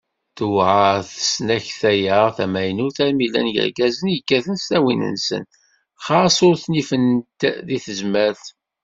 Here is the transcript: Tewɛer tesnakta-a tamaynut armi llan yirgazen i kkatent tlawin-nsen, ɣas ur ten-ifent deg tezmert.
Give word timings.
Tewɛer 0.37 0.95
tesnakta-a 1.11 2.19
tamaynut 2.37 2.97
armi 3.05 3.27
llan 3.27 3.51
yirgazen 3.53 4.07
i 4.15 4.17
kkatent 4.21 4.63
tlawin-nsen, 4.67 5.43
ɣas 6.07 6.37
ur 6.47 6.55
ten-ifent 6.63 7.39
deg 7.67 7.81
tezmert. 7.85 8.43